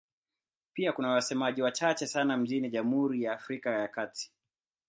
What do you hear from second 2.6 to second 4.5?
Jamhuri ya Afrika ya Kati.